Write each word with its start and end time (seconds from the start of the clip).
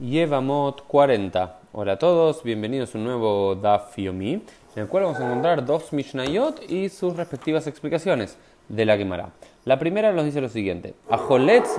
Yevamot 0.00 0.86
40. 0.86 1.58
Hola 1.72 1.92
a 1.92 1.98
todos, 1.98 2.42
bienvenidos 2.42 2.94
a 2.94 2.98
un 2.98 3.04
nuevo 3.04 3.54
Daf 3.54 3.96
Yomi, 3.98 4.32
en 4.32 4.42
el 4.74 4.88
cual 4.88 5.04
vamos 5.04 5.20
a 5.20 5.26
encontrar 5.26 5.64
dos 5.66 5.92
Mishnayot 5.92 6.68
y 6.68 6.88
sus 6.88 7.14
respectivas 7.14 7.66
explicaciones 7.66 8.38
de 8.68 8.86
la 8.86 8.96
Gemara. 8.96 9.28
La 9.66 9.78
primera 9.78 10.10
nos 10.12 10.24
dice 10.24 10.40
lo 10.40 10.48
siguiente: 10.48 10.94
Ajoletz 11.10 11.76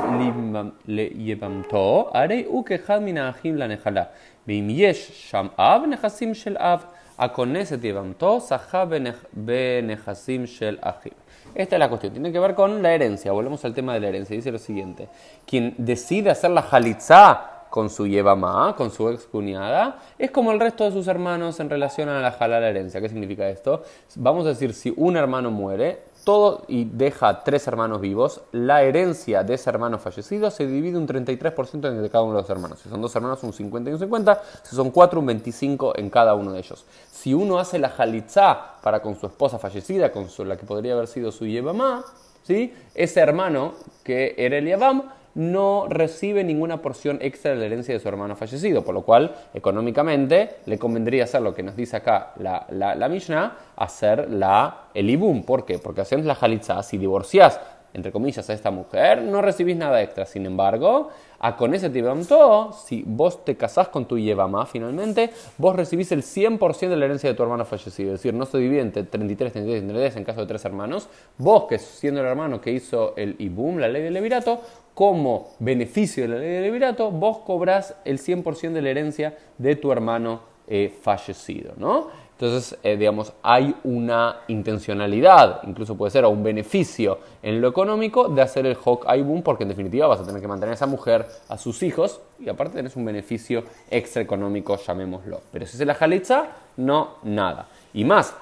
le 0.86 1.10
yevamto 1.10 2.16
arei 2.16 2.46
ukehad 2.48 3.02
min 3.02 3.18
ahim 3.18 3.56
la 3.56 3.68
nehala. 3.68 4.12
Veim 4.46 4.70
yesh 4.70 5.12
sham 5.12 5.52
av 5.58 5.88
nechasim 5.88 6.34
shel 6.34 6.56
av. 6.58 6.86
Akoneset 7.18 7.82
yevamto 7.82 8.40
saha 8.40 8.86
benechasim 8.86 10.46
shel 10.46 10.80
ahim. 10.82 11.14
Esta 11.56 11.76
es 11.76 11.80
la 11.80 11.90
cuestión, 11.90 12.14
tiene 12.14 12.32
que 12.32 12.40
ver 12.40 12.56
con 12.56 12.82
la 12.82 12.94
herencia. 12.94 13.32
Volvemos 13.32 13.64
al 13.66 13.74
tema 13.74 13.94
de 13.94 14.00
la 14.00 14.08
herencia. 14.08 14.36
Dice 14.36 14.52
lo 14.52 14.60
siguiente: 14.60 15.10
quien 15.46 15.74
decide 15.78 16.30
hacer 16.30 16.52
la 16.52 16.62
jalitzá 16.62 17.50
con 17.74 17.90
su 17.90 18.06
yevamá, 18.06 18.76
con 18.76 18.92
su 18.92 19.10
ex 19.10 19.24
cuñada, 19.24 19.98
es 20.20 20.30
como 20.30 20.52
el 20.52 20.60
resto 20.60 20.84
de 20.84 20.92
sus 20.92 21.08
hermanos 21.08 21.60
en 21.60 21.72
relación 21.72 22.08
a 22.08 22.22
la 22.22 22.28
halal 22.28 22.64
herencia. 22.64 23.02
¿Qué 23.02 23.10
significa 23.10 23.50
esto? 23.50 23.82
Vamos 24.14 24.46
a 24.46 24.50
decir, 24.50 24.76
si 24.76 24.94
un 24.96 25.18
hermano 25.18 25.50
muere, 25.50 26.04
todo 26.24 26.66
y 26.68 26.86
deja 26.86 27.44
tres 27.44 27.66
hermanos 27.66 28.00
vivos, 28.00 28.42
la 28.52 28.84
herencia 28.84 29.44
de 29.44 29.56
ese 29.56 29.72
hermano 29.72 29.98
fallecido 29.98 30.52
se 30.52 30.68
divide 30.68 31.00
un 31.00 31.08
33% 31.08 31.88
entre 31.88 32.12
cada 32.12 32.24
uno 32.24 32.36
de 32.36 32.42
los 32.42 32.50
hermanos. 32.52 32.78
Si 32.78 32.90
son 32.90 33.02
dos 33.02 33.16
hermanos, 33.16 33.42
un 33.42 33.54
50 33.54 33.90
y 33.90 33.94
un 33.94 34.00
50. 34.00 34.42
Si 34.62 34.76
son 34.76 34.92
cuatro, 34.92 35.20
un 35.20 35.26
25 35.26 35.98
en 35.98 36.12
cada 36.12 36.36
uno 36.36 36.52
de 36.52 36.60
ellos. 36.60 36.86
Si 37.12 37.34
uno 37.34 37.58
hace 37.58 37.80
la 37.80 37.90
jalitzá 37.90 38.76
para 38.84 39.02
con 39.02 39.20
su 39.20 39.26
esposa 39.26 39.58
fallecida, 39.58 40.12
con 40.12 40.28
la 40.48 40.58
que 40.58 40.68
podría 40.68 40.94
haber 40.94 41.08
sido 41.08 41.32
su 41.32 41.48
yevamá, 41.48 42.06
¿sí? 42.44 42.72
ese 42.94 43.20
hermano 43.20 43.74
que 44.04 44.36
era 44.38 44.60
el 44.60 44.68
yavam, 44.68 45.10
no 45.36 45.88
recibe 45.90 46.44
ninguna 46.44 46.82
porción 46.82 47.18
extra 47.22 47.52
de 47.52 47.58
la 47.58 47.66
herencia 47.66 47.94
de 47.94 48.00
su 48.00 48.08
hermano 48.08 48.36
fallecido, 48.36 48.84
por 48.84 48.94
lo 48.94 49.02
cual 49.02 49.36
económicamente 49.54 50.58
le 50.66 50.78
convendría 50.78 51.24
hacer 51.24 51.42
lo 51.42 51.54
que 51.54 51.64
nos 51.64 51.76
dice 51.76 51.98
acá 51.98 52.34
la, 52.38 52.66
la, 52.70 53.10
Mishnah, 53.10 53.58
hacer 53.76 54.30
la, 54.30 54.86
el 54.94 55.10
ibum. 55.10 55.44
¿Por 55.44 55.66
qué? 55.66 55.80
Porque 55.80 56.02
haciendo 56.02 56.28
la 56.28 56.36
jalitza, 56.36 56.82
si 56.84 56.98
divorcias 56.98 57.60
entre 57.94 58.12
comillas, 58.12 58.50
a 58.50 58.54
esta 58.54 58.72
mujer, 58.72 59.22
no 59.22 59.42
recibís 59.42 59.78
nada 59.78 60.02
extra. 60.02 60.26
Sin 60.26 60.46
embargo, 60.46 61.10
a 61.40 61.56
con 61.58 61.74
ese 61.74 61.90
todo, 61.90 62.72
si 62.72 63.04
vos 63.06 63.44
te 63.44 63.56
casás 63.56 63.90
con 63.90 64.06
tu 64.06 64.18
Yevamá 64.18 64.66
finalmente, 64.66 65.30
vos 65.58 65.76
recibís 65.76 66.12
el 66.12 66.24
100% 66.24 66.90
de 66.90 66.96
la 66.96 67.06
herencia 67.06 67.30
de 67.30 67.36
tu 67.36 67.44
hermano 67.44 67.66
fallecido. 67.66 68.14
Es 68.14 68.22
decir, 68.22 68.34
no 68.34 68.46
se 68.46 68.58
divide 68.58 68.82
entre 68.82 69.04
33, 69.04 69.52
33, 69.52 69.82
33 69.82 70.16
en 70.16 70.24
caso 70.24 70.42
de 70.42 70.48
tres 70.48 70.66
hermanos. 70.66 71.10
Vos, 71.38 71.66
que 71.66 71.80
siendo 71.80 72.22
el 72.22 72.28
hermano 72.28 72.62
que 72.62 72.72
hizo 72.72 73.14
el 73.18 73.36
Ibum, 73.40 73.78
la 73.78 73.88
ley 73.88 74.02
del 74.02 74.14
Levirato, 74.14 74.62
como 74.94 75.50
beneficio 75.60 76.24
de 76.24 76.30
la 76.30 76.36
ley 76.38 76.50
del 76.50 76.64
Levirato, 76.64 77.12
vos 77.12 77.40
cobrás 77.40 77.96
el 78.06 78.20
100% 78.20 78.72
de 78.72 78.82
la 78.82 78.90
herencia 78.90 79.38
de 79.58 79.76
tu 79.76 79.92
hermano 79.92 80.42
eh, 80.68 80.94
fallecido, 81.02 81.74
¿no? 81.78 82.08
Entonces, 82.44 82.78
eh, 82.84 82.98
digamos, 82.98 83.32
hay 83.42 83.74
una 83.86 84.42
intencionalidad, 84.50 85.62
incluso 85.64 85.96
puede 85.96 86.12
ser, 86.12 86.26
o 86.26 86.30
un 86.30 86.44
beneficio 86.44 87.20
en 87.42 87.62
lo 87.62 87.70
económico 87.70 88.28
de 88.28 88.42
hacer 88.42 88.66
el 88.66 88.76
Hawk 88.76 89.06
Boom, 89.24 89.44
porque 89.44 89.64
en 89.64 89.70
definitiva 89.70 90.08
vas 90.08 90.20
a 90.20 90.26
tener 90.26 90.42
que 90.42 90.48
mantener 90.50 90.72
a 90.72 90.76
esa 90.76 90.86
mujer, 90.86 91.26
a 91.48 91.58
sus 91.58 91.82
hijos, 91.84 92.20
y 92.42 92.50
aparte 92.50 92.76
tenés 92.76 92.98
un 92.98 93.06
beneficio 93.06 93.64
extra 93.90 94.22
económico, 94.22 94.76
llamémoslo. 94.76 95.40
Pero 95.54 95.66
si 95.66 95.78
es 95.78 95.88
la 95.88 95.96
jalitza, 95.96 96.48
no, 96.76 97.12
nada. 97.24 97.70
Y 97.94 98.06
más, 98.06 98.36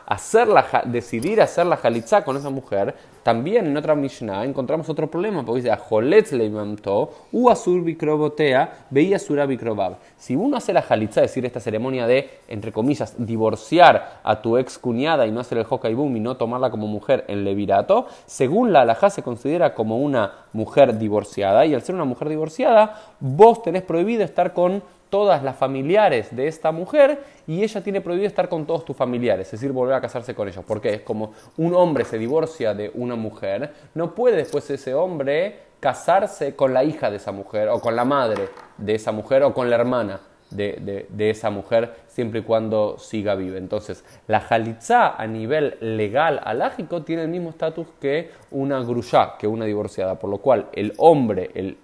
decidir 0.85 1.41
hacer 1.41 1.66
la 1.66 1.75
jalitza 1.75 2.23
con 2.23 2.38
esa 2.38 2.49
mujer, 2.49 2.95
también 3.21 3.67
en 3.67 3.75
otra 3.75 3.95
Mishnah 3.95 4.45
encontramos 4.45 4.89
otro 4.89 5.11
problema, 5.11 5.45
porque 5.45 5.61
dice, 5.61 5.71
Ajoletz 5.71 6.31
leimamto, 6.31 7.11
u 7.33 7.49
asur 7.49 7.83
bikrobotea, 7.83 8.85
veía 8.89 9.19
sura 9.19 9.45
bikrobab. 9.45 9.97
Si 10.17 10.35
uno 10.35 10.55
hace 10.58 10.71
la 10.71 10.80
es 10.81 11.16
decir, 11.16 11.45
esta 11.45 11.59
ceremonia 11.59 12.08
de, 12.08 12.30
entre 12.47 12.71
comillas, 12.71 13.16
divorciar 13.17 14.21
a 14.23 14.41
tu 14.41 14.58
ex 14.58 14.80
cuñada 14.80 15.27
y 15.27 15.31
no 15.31 15.41
hacer 15.41 15.58
el 15.58 15.95
boom 15.95 16.15
y 16.15 16.19
no 16.21 16.38
tomarla 16.38 16.71
como 16.71 16.88
mujer 16.88 17.26
en 17.27 17.43
levirato, 17.43 18.08
según 18.26 18.71
la 18.71 18.81
alajá 18.81 19.09
se 19.09 19.21
considera 19.21 19.76
como 19.76 19.97
una 19.97 20.31
mujer 20.53 20.97
divorciada, 20.97 21.65
y 21.65 21.73
al 21.73 21.81
ser 21.81 21.95
una 21.95 22.05
mujer 22.05 22.30
divorciada, 22.30 23.02
vos 23.20 23.61
tenés 23.61 23.83
prohibido 23.83 24.23
estar 24.23 24.53
con 24.53 24.81
todas 25.11 25.44
las 25.44 25.55
familiares 25.58 26.36
de 26.36 26.48
esta 26.48 26.72
mujer 26.72 27.20
y 27.45 27.61
ella 27.61 27.83
tiene 27.83 28.02
prohibido 28.02 28.27
estar 28.27 28.49
con 28.49 28.66
todos 28.66 28.83
tus 28.83 28.95
familiares, 28.95 29.45
es 29.48 29.52
decir, 29.52 29.72
volver 29.72 29.94
a 29.94 30.02
casarse 30.02 30.33
con 30.33 30.48
ellos. 30.48 30.66
Porque 30.66 30.95
es 30.95 31.02
como 31.02 31.33
un 31.58 31.76
hombre 31.76 32.05
se 32.05 32.17
divorcia 32.17 32.73
de 32.73 32.89
una 32.95 33.16
mujer, 33.16 33.71
no 33.94 34.16
puede 34.16 34.38
después 34.38 34.67
ese 34.71 34.95
hombre 34.95 35.71
casarse 35.80 36.55
con 36.55 36.73
la 36.73 36.83
hija 36.83 37.11
de 37.11 37.17
esa 37.17 37.32
mujer, 37.32 37.67
o 37.70 37.80
con 37.80 37.95
la 37.95 38.05
madre 38.05 38.50
de 38.77 38.95
esa 38.95 39.11
mujer, 39.11 39.44
o 39.44 39.54
con 39.54 39.70
la 39.70 39.76
hermana 39.76 40.21
de, 40.52 41.30
esa 41.30 41.50
mujer, 41.50 41.95
siempre 42.08 42.42
y 42.42 42.44
cuando 42.44 42.98
siga 42.98 43.36
viva. 43.36 43.58
Entonces, 43.58 44.05
la 44.27 44.42
jalitzá 44.42 45.16
a 45.16 45.27
nivel 45.27 45.77
legal, 45.82 46.39
alágico, 46.44 47.04
tiene 47.04 47.23
el 47.23 47.30
mismo 47.30 47.50
estatus 47.50 47.88
que 48.00 48.32
una 48.52 48.80
grushá, 48.82 49.36
que 49.38 49.48
una 49.48 49.66
divorciada, 49.66 50.20
por 50.20 50.30
lo 50.30 50.38
cual 50.38 50.67
el 50.73 50.94
hombre, 50.98 51.52
el, 51.54 51.77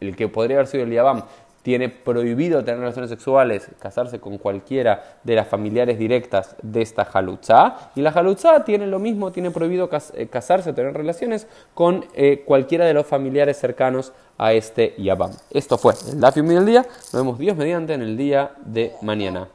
el 0.00 0.16
que 0.16 0.28
podría 0.28 0.56
haber 0.56 0.66
sido 0.66 0.84
el 0.84 0.92
Yabam, 0.92 1.22
tiene 1.62 1.88
prohibido 1.88 2.64
tener 2.64 2.80
relaciones 2.80 3.10
sexuales, 3.10 3.68
casarse 3.78 4.18
con 4.18 4.38
cualquiera 4.38 5.18
de 5.24 5.34
las 5.34 5.48
familiares 5.48 5.98
directas 5.98 6.56
de 6.62 6.82
esta 6.82 7.04
jalutzá. 7.04 7.90
Y 7.94 8.02
la 8.02 8.12
jalutzá 8.12 8.64
tiene 8.64 8.86
lo 8.86 8.98
mismo, 8.98 9.30
tiene 9.32 9.50
prohibido 9.50 9.90
eh, 10.14 10.26
casarse, 10.28 10.72
tener 10.72 10.94
relaciones 10.94 11.46
con 11.74 12.06
eh, 12.14 12.42
cualquiera 12.46 12.86
de 12.86 12.94
los 12.94 13.06
familiares 13.06 13.58
cercanos 13.58 14.12
a 14.38 14.52
este 14.52 14.94
Yabam. 14.96 15.32
Esto 15.50 15.76
fue 15.76 15.94
el 16.10 16.20
Dafium 16.20 16.48
del 16.48 16.64
día. 16.64 16.82
Nos 16.82 17.12
vemos 17.12 17.38
Dios 17.38 17.56
mediante 17.56 17.92
en 17.92 18.02
el 18.02 18.16
día 18.16 18.52
de 18.64 18.94
mañana. 19.02 19.48